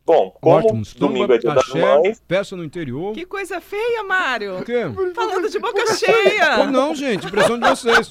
Bom, 0.05 0.31
como 0.41 0.57
Ótimo. 0.57 0.83
domingo 0.99 1.33
é 1.33 1.39
dia 1.39 1.55
das 1.55 1.65
axé, 1.69 1.81
mães, 1.81 2.21
peça 2.27 2.57
no 2.57 2.65
interior. 2.65 3.13
Que 3.15 3.25
coisa 3.25 3.61
feia, 3.61 4.03
Mário. 4.03 4.59
O 4.59 4.65
quê? 4.65 4.83
Falando 5.15 5.49
de 5.49 5.59
boca 5.59 5.87
cheia. 5.95 6.57
Como 6.57 6.73
não, 6.73 6.95
gente? 6.95 7.27
Impressão 7.27 7.59
de 7.59 7.69
vocês. 7.69 8.11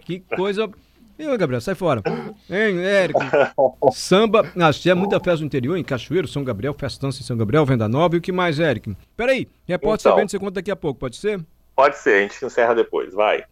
Que 0.00 0.20
coisa. 0.20 0.68
E 1.18 1.24
aí, 1.26 1.36
Gabriel, 1.38 1.60
sai 1.60 1.74
fora. 1.74 2.02
Hein, 2.50 2.80
Érico? 2.84 3.20
Samba. 3.92 4.42
Axé, 4.60 4.90
é 4.90 4.94
muita 4.94 5.18
festa 5.20 5.40
no 5.40 5.46
interior, 5.46 5.76
em 5.76 5.84
Cachoeiro, 5.84 6.26
São 6.28 6.42
Gabriel, 6.44 6.74
Festança 6.74 7.20
em 7.20 7.24
São 7.24 7.36
Gabriel, 7.38 7.64
Venda 7.64 7.88
Nova. 7.88 8.16
E 8.16 8.18
o 8.18 8.22
que 8.22 8.32
mais, 8.32 8.58
Érico? 8.58 8.94
Peraí, 9.16 9.48
repórter 9.64 10.00
Então. 10.02 10.12
CBN, 10.16 10.28
você 10.28 10.38
conta 10.38 10.52
daqui 10.52 10.70
a 10.70 10.76
pouco, 10.76 10.98
pode 11.00 11.16
ser? 11.16 11.40
Pode 11.82 11.98
ser, 11.98 12.14
a 12.14 12.20
gente 12.20 12.44
encerra 12.44 12.76
depois, 12.76 13.12
vai. 13.12 13.42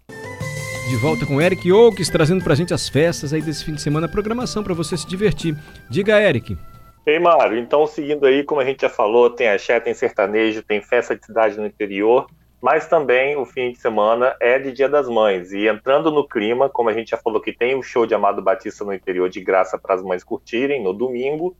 De 0.89 0.97
volta 0.97 1.27
com 1.27 1.43
Eric 1.43 1.73
Oaks, 1.73 2.09
trazendo 2.09 2.45
pra 2.45 2.55
gente 2.55 2.73
as 2.73 2.89
festas 2.89 3.33
aí 3.33 3.43
desse 3.43 3.65
fim 3.65 3.75
de 3.75 3.83
semana, 3.83 4.09
programação 4.09 4.63
pra 4.63 4.73
você 4.73 4.97
se 4.97 5.05
divertir. 5.05 5.57
Diga, 5.89 6.21
Eric. 6.21 6.57
Ei, 7.05 7.19
Mário, 7.19 7.59
então 7.59 7.89
seguindo 7.89 8.25
aí, 8.25 8.45
como 8.45 8.61
a 8.61 8.65
gente 8.65 8.83
já 8.83 8.89
falou, 8.89 9.31
tem 9.31 9.49
axé, 9.49 9.81
tem 9.81 9.93
sertanejo, 9.95 10.63
tem 10.63 10.81
festa 10.81 11.17
de 11.17 11.27
cidade 11.27 11.59
no 11.59 11.67
interior, 11.67 12.29
mas 12.63 12.87
também 12.87 13.37
o 13.37 13.45
fim 13.45 13.73
de 13.73 13.81
semana 13.81 14.37
é 14.39 14.61
de 14.61 14.71
Dia 14.71 14.89
das 14.89 15.09
Mães. 15.09 15.51
E 15.51 15.67
entrando 15.67 16.13
no 16.13 16.25
clima, 16.25 16.69
como 16.69 16.89
a 16.89 16.93
gente 16.93 17.11
já 17.11 17.17
falou 17.17 17.41
que 17.41 17.53
tem 17.53 17.75
o 17.75 17.83
show 17.83 18.07
de 18.07 18.15
Amado 18.15 18.41
Batista 18.41 18.85
no 18.85 18.95
interior 18.95 19.29
de 19.29 19.41
graça 19.41 19.77
para 19.77 19.97
as 19.97 20.03
mães 20.05 20.23
curtirem 20.23 20.85
no 20.85 20.93
domingo, 20.93 21.57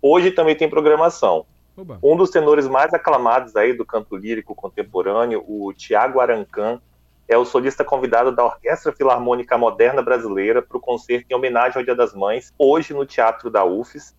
hoje 0.00 0.30
também 0.30 0.56
tem 0.56 0.70
programação. 0.70 1.44
Oba. 1.76 1.98
Um 2.02 2.16
dos 2.16 2.30
tenores 2.30 2.68
mais 2.68 2.94
aclamados 2.94 3.56
aí 3.56 3.72
do 3.72 3.84
canto 3.84 4.16
lírico 4.16 4.54
contemporâneo, 4.54 5.44
o 5.46 5.72
Tiago 5.72 6.20
Arancan, 6.20 6.80
é 7.26 7.36
o 7.36 7.44
solista 7.44 7.84
convidado 7.84 8.30
da 8.32 8.44
Orquestra 8.44 8.92
Filarmônica 8.92 9.56
Moderna 9.56 10.02
Brasileira 10.02 10.62
para 10.62 10.76
o 10.76 10.80
concerto 10.80 11.26
em 11.30 11.34
homenagem 11.34 11.78
ao 11.78 11.84
Dia 11.84 11.94
das 11.94 12.14
Mães, 12.14 12.52
hoje 12.58 12.92
no 12.92 13.06
Teatro 13.06 13.50
da 13.50 13.64
UFES. 13.64 14.14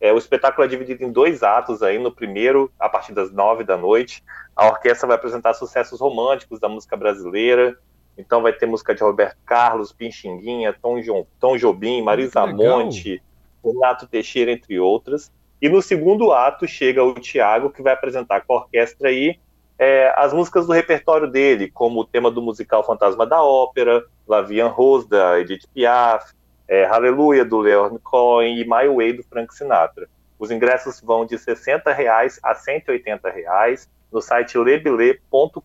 É, 0.00 0.12
o 0.12 0.18
espetáculo 0.18 0.64
é 0.64 0.68
dividido 0.68 1.04
em 1.04 1.12
dois 1.12 1.42
atos 1.42 1.82
aí. 1.82 1.98
No 1.98 2.12
primeiro, 2.12 2.70
a 2.78 2.88
partir 2.88 3.12
das 3.12 3.32
nove 3.32 3.64
da 3.64 3.76
noite, 3.76 4.22
a 4.54 4.66
orquestra 4.66 5.06
vai 5.06 5.16
apresentar 5.16 5.54
sucessos 5.54 6.00
românticos 6.00 6.58
da 6.58 6.68
música 6.68 6.96
brasileira, 6.96 7.78
Então 8.18 8.42
vai 8.42 8.52
ter 8.52 8.66
música 8.66 8.94
de 8.94 9.02
Roberto 9.02 9.38
Carlos, 9.46 9.92
Pinchinguinha, 9.92 10.76
Tom, 10.82 11.00
Tom 11.40 11.56
Jobim, 11.56 12.02
Marisa 12.02 12.46
Monte, 12.46 13.22
Renato 13.64 14.06
Teixeira, 14.06 14.50
entre 14.50 14.78
outras. 14.78 15.32
E 15.62 15.68
no 15.68 15.80
segundo 15.80 16.32
ato 16.32 16.66
chega 16.66 17.04
o 17.04 17.14
Tiago, 17.14 17.70
que 17.70 17.82
vai 17.82 17.92
apresentar 17.92 18.40
com 18.40 18.54
a 18.54 18.56
orquestra 18.56 19.08
aí 19.10 19.38
é, 19.78 20.12
as 20.16 20.32
músicas 20.32 20.66
do 20.66 20.72
repertório 20.72 21.30
dele, 21.30 21.70
como 21.70 22.00
o 22.00 22.04
tema 22.04 22.32
do 22.32 22.42
musical 22.42 22.84
Fantasma 22.84 23.24
da 23.24 23.40
Ópera, 23.42 24.04
La 24.26 24.42
Vie 24.42 24.60
en 24.60 24.66
Rose, 24.66 25.08
da 25.08 25.38
Edith 25.38 25.68
Piaf, 25.72 26.32
é, 26.66 26.84
Hallelujah, 26.84 27.44
do 27.44 27.60
Leon 27.60 27.96
Cohen 28.02 28.58
e 28.58 28.64
My 28.64 28.88
Way, 28.92 29.12
do 29.14 29.22
Frank 29.22 29.54
Sinatra. 29.54 30.08
Os 30.36 30.50
ingressos 30.50 31.00
vão 31.00 31.24
de 31.24 31.38
60 31.38 31.92
reais 31.92 32.40
a 32.42 32.54
180 32.54 33.30
reais 33.30 33.88
no 34.12 34.20
site 34.20 34.58
lebile.com.br, 34.58 35.62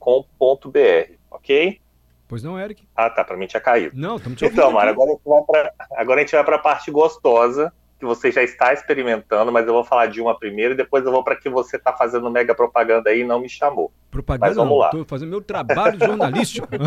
ok? 1.31 1.81
Pois 2.27 2.43
não, 2.43 2.59
Eric? 2.59 2.87
Ah, 2.95 3.09
tá, 3.09 3.23
pra 3.23 3.35
mim 3.35 3.47
tinha 3.47 3.61
caído. 3.61 3.95
Não, 3.97 4.17
estamos 4.17 4.37
te 4.37 4.45
ouvindo 4.45 4.59
Então, 4.59 4.71
Mário, 4.71 4.91
agora 5.91 6.21
a 6.21 6.23
gente 6.23 6.35
vai 6.35 6.43
para 6.43 6.55
a 6.57 6.59
parte 6.59 6.91
gostosa, 6.91 7.73
que 7.99 8.05
você 8.05 8.31
já 8.31 8.43
está 8.43 8.73
experimentando, 8.73 9.51
mas 9.51 9.67
eu 9.67 9.73
vou 9.73 9.83
falar 9.83 10.07
de 10.07 10.21
uma 10.21 10.37
primeiro 10.37 10.73
e 10.73 10.77
depois 10.77 11.05
eu 11.05 11.11
vou 11.11 11.23
para 11.23 11.35
que 11.35 11.49
você 11.49 11.77
está 11.77 11.93
fazendo 11.93 12.29
mega 12.29 12.53
propaganda 12.53 13.09
aí 13.09 13.21
e 13.21 13.23
não 13.23 13.39
me 13.39 13.49
chamou. 13.49 13.91
Propaganda 14.11 14.47
mas 14.47 14.55
vamos 14.55 14.79
lá. 14.79 14.89
tô 14.89 15.03
fazendo 15.05 15.29
meu 15.29 15.41
trabalho 15.41 15.99
jornalístico. 15.99 16.67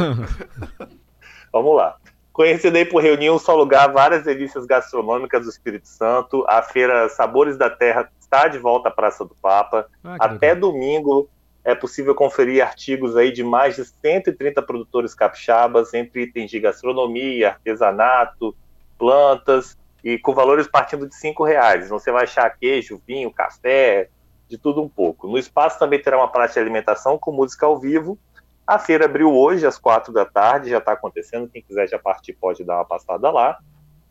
Vamos 1.53 1.77
lá. 1.77 1.97
Conhecido 2.33 2.77
aí 2.77 2.85
por 2.85 3.03
reunir 3.03 3.31
um 3.31 3.39
só 3.39 3.57
lugar 3.57 3.93
várias 3.93 4.23
delícias 4.23 4.65
gastronômicas 4.65 5.45
do 5.45 5.51
Espírito 5.51 5.89
Santo, 5.89 6.45
a 6.49 6.63
feira 6.63 7.09
Sabores 7.09 7.57
da 7.59 7.69
Terra 7.69 8.09
está 8.21 8.47
de 8.47 8.57
volta 8.57 8.89
à 8.89 8.93
Praça 8.93 9.25
do 9.25 9.35
Papa. 9.35 9.87
Ah, 10.05 10.17
Até 10.21 10.55
legal. 10.55 10.71
domingo 10.71 11.29
é 11.65 11.75
possível 11.75 12.15
conferir 12.15 12.65
artigos 12.65 13.17
aí 13.17 13.33
de 13.33 13.43
mais 13.43 13.77
de 13.77 13.85
130 13.85 14.63
produtores 14.63 15.15
capixabas, 15.15 15.93
entre 15.93 16.23
itens 16.23 16.51
de 16.51 16.61
gastronomia, 16.61 17.51
artesanato, 17.51 18.55
plantas, 18.97 19.77
e 20.03 20.19
com 20.19 20.35
valores 20.35 20.67
partindo 20.67 21.09
de 21.09 21.15
R$ 21.15 21.35
reais. 21.47 21.87
Então, 21.87 21.99
Você 21.99 22.11
vai 22.11 22.25
achar 22.25 22.49
queijo, 22.51 23.01
vinho, 23.07 23.31
café, 23.31 24.09
de 24.49 24.59
tudo 24.59 24.83
um 24.83 24.89
pouco. 24.89 25.29
No 25.29 25.39
espaço 25.39 25.79
também 25.79 26.03
terá 26.03 26.17
uma 26.17 26.29
praça 26.29 26.55
de 26.55 26.61
alimentação 26.61 27.17
com 27.19 27.31
música 27.31 27.67
ao 27.67 27.79
vivo. 27.79 28.19
A 28.67 28.79
feira 28.79 29.05
abriu 29.05 29.33
hoje 29.33 29.67
às 29.67 29.79
quatro 29.79 30.13
da 30.13 30.25
tarde, 30.25 30.71
já 30.71 30.79
está 30.79 30.93
acontecendo. 30.93 31.49
Quem 31.49 31.63
quiser 31.63 31.89
já 31.89 31.99
partir 31.99 32.33
pode 32.35 32.65
dar 32.65 32.77
uma 32.77 32.85
passada 32.85 33.31
lá. 33.31 33.59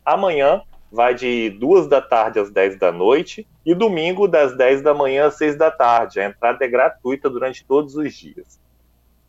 Amanhã 0.04 0.62
vai 0.90 1.14
de 1.14 1.50
duas 1.50 1.86
da 1.86 2.00
tarde 2.00 2.38
às 2.38 2.50
10 2.50 2.78
da 2.78 2.90
noite 2.90 3.46
e 3.64 3.74
domingo 3.74 4.26
das 4.26 4.56
10 4.56 4.82
da 4.82 4.92
manhã 4.92 5.26
às 5.26 5.36
6 5.36 5.56
da 5.56 5.70
tarde. 5.70 6.20
A 6.20 6.26
entrada 6.26 6.64
é 6.64 6.68
gratuita 6.68 7.30
durante 7.30 7.64
todos 7.64 7.94
os 7.94 8.12
dias. 8.12 8.58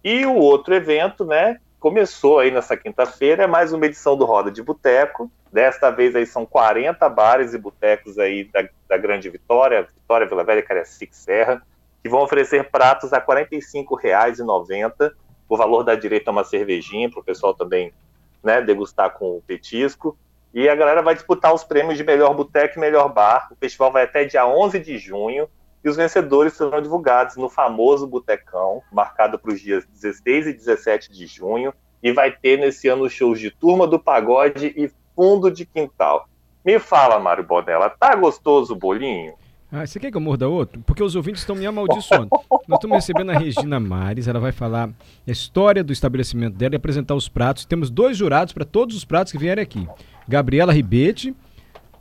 E 0.04 0.26
o 0.26 0.36
outro 0.36 0.74
evento, 0.74 1.24
né, 1.24 1.60
começou 1.82 2.38
aí 2.38 2.52
nessa 2.52 2.78
quinta-feira, 2.78 3.46
é 3.46 3.48
mais 3.48 3.74
uma 3.74 3.88
edição 3.88 4.16
do 4.16 4.24
Roda 4.24 4.52
de 4.52 4.62
Boteco. 4.62 5.32
Desta 5.52 5.90
vez 5.90 6.16
aí 6.16 6.28
são 6.28 6.46
40 6.46 7.10
bares 7.10 7.56
e 7.56 7.58
botecos 7.58 8.20
aí 8.20 8.44
da, 8.44 8.70
da 8.88 8.98
Grande 8.98 9.28
Vitória, 9.32 9.82
Vitória, 9.82 10.28
Vila 10.28 10.44
Velha, 10.44 10.62
Cariacica 10.62 11.12
Serra, 11.12 11.64
que 12.04 12.08
vão 12.08 12.22
oferecer 12.22 12.70
pratos 12.70 13.12
a 13.12 13.18
R$ 13.18 13.26
45,90. 13.26 15.12
O 15.50 15.58
valor 15.58 15.82
dá 15.82 15.96
direito 15.96 16.28
a 16.28 16.32
uma 16.32 16.44
cervejinha 16.44 17.10
para 17.10 17.20
o 17.20 17.24
pessoal 17.24 17.56
também 17.56 17.92
né, 18.44 18.62
degustar 18.62 19.18
com 19.18 19.38
o 19.38 19.42
petisco. 19.42 20.16
E 20.54 20.70
a 20.70 20.76
galera 20.76 21.02
vai 21.02 21.16
disputar 21.16 21.52
os 21.52 21.64
prêmios 21.64 21.98
de 21.98 22.04
melhor 22.04 22.36
boteco 22.36 22.78
e 22.78 22.80
melhor 22.80 23.12
bar. 23.12 23.48
O 23.52 23.56
festival 23.56 23.92
vai 23.92 24.04
até 24.04 24.24
dia 24.24 24.46
11 24.46 24.80
de 24.80 25.00
junho 25.00 25.50
e 25.84 25.90
os 25.90 25.96
vencedores 25.96 26.54
serão 26.54 26.82
divulgados 26.82 27.36
no 27.36 27.50
famoso 27.50 28.08
Botecão, 28.08 28.82
marcado 28.92 29.40
para 29.40 29.54
os 29.54 29.60
dias 29.60 29.86
16 29.86 30.48
e 30.48 30.54
17 30.54 31.12
de 31.12 31.26
junho. 31.26 31.74
E 32.04 32.12
vai 32.12 32.32
ter 32.32 32.58
nesse 32.58 32.88
ano 32.88 33.10
shows 33.10 33.40
de 33.40 33.52
Turma 33.52 33.86
do 33.86 34.00
Pagode 34.00 34.74
e 34.76 34.92
Fundo 35.16 35.52
de 35.52 35.66
Quintal. 35.66 36.28
Me 36.66 36.80
fala, 36.80 37.20
Mário 37.20 37.44
Bonella, 37.44 37.90
tá 37.90 38.16
gostoso 38.16 38.74
o 38.74 38.76
bolinho? 38.76 39.34
Ah, 39.72 39.86
você 39.86 40.00
quer 40.00 40.12
que 40.12 40.18
eu 40.18 40.22
morda 40.22 40.50
outro? 40.50 40.82
Porque 40.82 41.02
os 41.02 41.16
ouvintes 41.16 41.42
estão 41.42 41.56
me 41.56 41.66
amaldiçoando. 41.66 42.30
Nós 42.68 42.78
estamos 42.78 42.96
recebendo 42.96 43.32
a 43.32 43.38
Regina 43.38 43.80
Mares, 43.80 44.28
ela 44.28 44.40
vai 44.40 44.52
falar 44.52 44.90
a 44.90 45.32
história 45.32 45.82
do 45.82 45.94
estabelecimento 45.94 46.58
dela 46.58 46.76
e 46.76 46.78
apresentar 46.78 47.16
os 47.16 47.30
pratos. 47.30 47.64
Temos 47.64 47.90
dois 47.90 48.18
jurados 48.18 48.54
para 48.54 48.66
todos 48.66 48.96
os 48.98 49.06
pratos 49.06 49.32
que 49.32 49.38
vierem 49.38 49.64
aqui. 49.64 49.88
Gabriela 50.28 50.74
Ribete, 50.74 51.34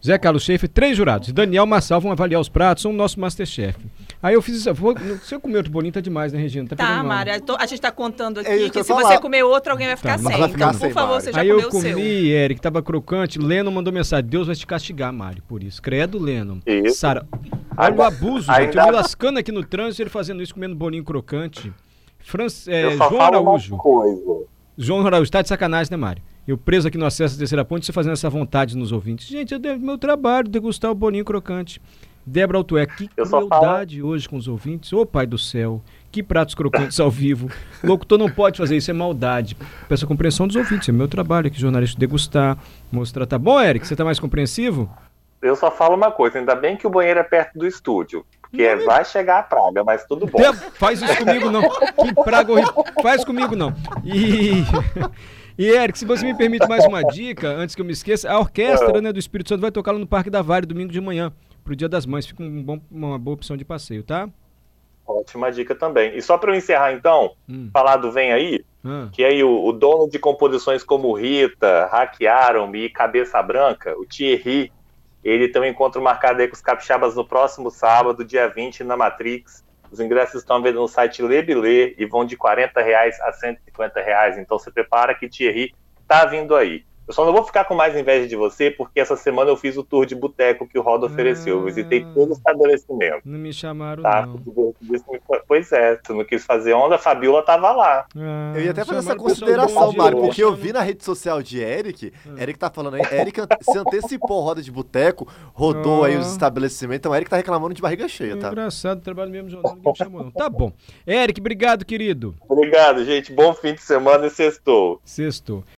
Zé 0.04 0.16
Carlos 0.18 0.42
Schaefer, 0.44 0.68
três 0.68 0.96
jurados. 0.96 1.28
E 1.28 1.32
Daniel 1.32 1.66
Massal 1.66 2.00
vão 2.00 2.10
avaliar 2.10 2.40
os 2.40 2.48
pratos, 2.48 2.82
são 2.82 2.90
o 2.90 2.94
nosso 2.94 3.20
Masterchef. 3.20 3.76
Aí 4.22 4.34
eu 4.34 4.40
fiz 4.40 4.56
isso. 4.56 4.72
vou- 4.74 4.94
Se 5.22 5.34
eu 5.34 5.40
comer 5.40 5.58
outro 5.58 5.70
bolinho, 5.70 5.92
tá 5.92 6.00
demais, 6.00 6.32
né, 6.32 6.38
Regina? 6.40 6.66
Tá, 6.68 6.76
Tá. 6.76 7.02
Mário, 7.02 7.34
eu 7.34 7.40
tô- 7.40 7.56
a 7.56 7.66
gente 7.66 7.80
tá 7.80 7.90
contando 7.92 8.38
É 8.38 8.40
aqui 8.40 8.50
isso 8.54 8.64
que 8.64 8.70
que 8.70 8.78
eu 8.78 8.84
se 8.84 8.90
ia 8.92 8.96
você 8.96 9.02
falar. 9.02 9.18
comer 9.20 9.42
outro, 9.42 9.72
alguém 9.72 9.86
vai 9.88 9.96
ficar 9.96 10.16
Tá, 10.16 10.22
mas 10.22 10.32
sem. 10.32 10.40
vai 10.40 10.48
ficar 10.50 10.68
Então, 10.68 10.80
sem, 10.80 10.88
por 10.88 10.94
favor, 10.94 11.08
Mário. 11.10 11.24
você 11.24 11.32
já 11.32 11.40
Aí 11.40 11.48
eu 11.48 11.56
comeu 11.56 11.68
o 11.68 11.72
comi, 11.72 11.82
seu. 11.90 11.98
Eric, 12.00 12.60
tava 12.62 12.82
crocante. 12.82 13.38
Leno 13.38 13.70
mandou 13.70 13.92
mensagem: 13.92 14.24
Deus 14.28 14.46
vai 14.46 14.56
te 14.56 14.66
castigar, 14.66 15.12
Mário, 15.12 15.42
por 15.46 15.62
isso. 15.62 15.82
Credo, 15.82 16.18
Leno. 16.18 16.60
Isso. 16.66 16.98
Sara, 16.98 17.26
olha 17.76 17.88
Ainda- 17.90 18.02
o 18.02 18.04
abuso, 18.04 18.50
ainda- 18.50 18.64
gente. 18.64 18.78
Eu 18.78 18.84
me 18.86 18.90
lascando 18.92 19.38
aqui 19.38 19.52
no 19.52 19.62
trânsito, 19.64 20.02
ele 20.02 20.10
fazendo 20.10 20.42
isso, 20.42 20.54
comendo 20.54 20.74
bolinho 20.74 21.04
crocante. 21.04 21.72
Fran... 22.20 22.46
é, 22.68 22.84
eu 22.86 22.96
João 22.96 23.20
Araújo. 23.20 23.78
João 24.76 25.06
Araújo, 25.06 25.30
tá 25.30 25.42
de 25.42 25.48
sacanagem, 25.48 25.90
né, 25.90 25.96
Mário? 25.96 26.22
Eu 26.46 26.58
preso 26.58 26.88
aqui 26.88 26.98
no 26.98 27.06
acesso 27.06 27.34
da 27.34 27.40
terceira 27.40 27.64
ponte, 27.64 27.86
você 27.86 27.92
fazendo 27.92 28.12
essa 28.12 28.28
vontade 28.28 28.76
nos 28.76 28.92
ouvintes. 28.92 29.26
Gente, 29.28 29.52
eu 29.52 29.58
devo 29.58 29.84
meu 29.84 29.98
trabalho, 29.98 30.48
degustar 30.48 30.90
o 30.90 30.94
bolinho 30.94 31.24
crocante. 31.24 31.80
Débora 32.26 32.58
Altué, 32.58 32.86
que 32.86 33.08
crueldade 33.08 34.02
hoje 34.02 34.28
com 34.28 34.36
os 34.36 34.46
ouvintes. 34.46 34.92
Ô, 34.92 35.06
pai 35.06 35.26
do 35.26 35.38
céu, 35.38 35.82
que 36.12 36.22
pratos 36.22 36.54
crocantes 36.54 37.00
ao 37.00 37.10
vivo. 37.10 37.50
O 37.82 37.86
locutor 37.86 38.18
não 38.18 38.30
pode 38.30 38.58
fazer 38.58 38.76
isso, 38.76 38.90
é 38.90 38.94
maldade. 38.94 39.56
Peço 39.88 40.04
a 40.04 40.08
compreensão 40.08 40.46
dos 40.46 40.56
ouvintes, 40.56 40.88
é 40.88 40.92
meu 40.92 41.08
trabalho 41.08 41.46
aqui, 41.46 41.58
jornalista, 41.58 41.98
degustar, 41.98 42.58
mostrar. 42.92 43.26
Tá 43.26 43.38
bom, 43.38 43.60
Eric? 43.60 43.86
Você 43.86 43.96
tá 43.96 44.04
mais 44.04 44.20
compreensivo? 44.20 44.90
Eu 45.40 45.56
só 45.56 45.70
falo 45.70 45.96
uma 45.96 46.10
coisa, 46.10 46.38
ainda 46.38 46.54
bem 46.54 46.76
que 46.76 46.86
o 46.86 46.90
banheiro 46.90 47.20
é 47.20 47.24
perto 47.24 47.58
do 47.58 47.66
estúdio. 47.66 48.24
Porque 48.42 48.76
vai 48.84 49.04
chegar 49.04 49.38
a 49.38 49.42
praga, 49.42 49.82
mas 49.82 50.04
tudo 50.04 50.26
bom. 50.26 50.38
Faz 50.74 51.00
isso 51.00 51.16
comigo 51.16 51.50
não. 51.50 51.62
Que 51.62 52.14
praga 52.24 52.52
horrível. 52.52 52.84
Faz 53.00 53.24
comigo 53.24 53.56
não. 53.56 53.72
E... 54.04 54.64
E, 55.60 55.68
Eric, 55.68 55.98
se 55.98 56.06
você 56.06 56.24
me 56.24 56.34
permite 56.34 56.66
mais 56.66 56.86
uma 56.86 57.04
dica, 57.04 57.46
antes 57.50 57.74
que 57.74 57.82
eu 57.82 57.84
me 57.84 57.92
esqueça, 57.92 58.32
a 58.32 58.38
orquestra 58.38 58.98
né, 59.02 59.12
do 59.12 59.18
Espírito 59.18 59.50
Santo 59.50 59.60
vai 59.60 59.70
tocar 59.70 59.92
lá 59.92 59.98
no 59.98 60.06
Parque 60.06 60.30
da 60.30 60.40
Vale 60.40 60.64
domingo 60.64 60.90
de 60.90 60.98
manhã, 61.02 61.30
pro 61.62 61.76
Dia 61.76 61.86
das 61.86 62.06
Mães. 62.06 62.26
Fica 62.26 62.42
um 62.42 62.62
bom- 62.62 62.80
uma 62.90 63.18
boa 63.18 63.34
opção 63.34 63.58
de 63.58 63.64
passeio, 63.66 64.02
tá? 64.02 64.26
Ótima 65.06 65.52
dica 65.52 65.74
também. 65.74 66.16
E 66.16 66.22
só 66.22 66.38
para 66.38 66.50
eu 66.50 66.56
encerrar 66.56 66.94
então, 66.94 67.32
Hum. 67.46 67.68
falar 67.74 67.98
do 67.98 68.10
Vem 68.10 68.32
Aí, 68.32 68.64
Ah, 68.82 69.10
que 69.12 69.22
aí 69.22 69.44
o, 69.44 69.66
o 69.66 69.70
dono 69.74 70.08
de 70.08 70.18
composições 70.18 70.82
como 70.82 71.12
Rita, 71.12 71.86
Hackearam-me 71.92 72.86
e 72.86 72.88
Cabeça 72.88 73.42
Branca, 73.42 73.94
o 73.98 74.06
Thierry, 74.06 74.72
ele 75.22 75.46
tem 75.48 75.60
um 75.60 75.66
encontro 75.66 76.00
marcado 76.00 76.40
aí 76.40 76.48
com 76.48 76.54
os 76.54 76.62
capixabas 76.62 77.14
no 77.16 77.26
próximo 77.28 77.70
sábado, 77.70 78.24
dia 78.24 78.48
20, 78.48 78.82
na 78.82 78.96
Matrix. 78.96 79.62
Os 79.90 80.00
ingressos 80.00 80.42
estão 80.42 80.62
vendo 80.62 80.80
no 80.80 80.88
site 80.88 81.22
Lebilê 81.22 81.94
e 81.98 82.06
vão 82.06 82.24
de 82.24 82.36
40 82.36 82.80
reais 82.80 83.20
a 83.20 83.32
150 83.32 84.00
reais. 84.00 84.38
Então 84.38 84.58
se 84.58 84.70
prepara 84.70 85.14
que 85.14 85.28
Thierry 85.28 85.74
tá 86.06 86.24
vindo 86.24 86.54
aí. 86.54 86.84
Eu 87.10 87.14
só 87.14 87.26
não 87.26 87.32
vou 87.32 87.42
ficar 87.42 87.64
com 87.64 87.74
mais 87.74 87.96
inveja 87.96 88.28
de 88.28 88.36
você, 88.36 88.70
porque 88.70 89.00
essa 89.00 89.16
semana 89.16 89.50
eu 89.50 89.56
fiz 89.56 89.76
o 89.76 89.82
tour 89.82 90.06
de 90.06 90.14
boteco 90.14 90.64
que 90.64 90.78
o 90.78 90.82
Roda 90.82 91.06
ofereceu. 91.06 91.56
Eu 91.58 91.64
visitei 91.64 92.04
Ah. 92.08 92.12
todo 92.14 92.30
o 92.30 92.32
estabelecimento. 92.34 93.22
não 93.24 93.36
me 93.36 93.52
chamaram, 93.52 94.00
Tá? 94.04 94.26
não. 94.26 94.40
Pois 95.48 95.72
é, 95.72 95.96
tu 95.96 96.14
não 96.14 96.24
quis 96.24 96.44
fazer 96.44 96.72
onda, 96.72 96.94
a 96.94 96.98
Fabiola 96.98 97.42
tava 97.42 97.72
lá. 97.72 98.06
Ah, 98.16 98.52
Eu 98.54 98.62
ia 98.62 98.70
até 98.70 98.84
fazer 98.84 99.00
essa 99.00 99.16
consideração, 99.16 99.92
Mário, 99.92 100.18
porque 100.20 100.40
eu 100.44 100.54
vi 100.54 100.72
na 100.72 100.82
rede 100.82 101.02
social 101.04 101.42
de 101.42 101.58
Eric, 101.60 102.12
Eric 102.38 102.56
tá 102.60 102.70
falando 102.70 102.94
aí, 102.94 103.02
Eric 103.10 103.40
se 103.60 103.76
antecipou 103.76 104.40
roda 104.40 104.62
de 104.62 104.70
boteco, 104.70 105.26
rodou 105.52 106.04
aí 106.04 106.16
os 106.16 106.26
Ah. 106.26 106.30
estabelecimentos, 106.30 106.98
então 107.00 107.12
Eric 107.14 107.28
tá 107.28 107.36
reclamando 107.38 107.74
de 107.74 107.82
barriga 107.82 108.06
cheia, 108.06 108.36
tá? 108.36 108.50
Engraçado, 108.50 109.00
trabalho 109.00 109.32
mesmo 109.32 109.50
jornal, 109.50 109.74
ninguém 109.74 109.90
me 109.92 109.98
chamou, 109.98 110.22
não. 110.22 110.30
Tá 110.30 110.48
bom. 110.48 110.70
Eric, 111.04 111.40
obrigado, 111.40 111.84
querido. 111.84 112.36
Obrigado, 112.48 113.04
gente. 113.04 113.32
Bom 113.32 113.52
fim 113.52 113.74
de 113.74 113.82
semana 113.82 114.26
e 114.26 114.30
sextou. 114.30 115.00
Sexto. 115.04 115.64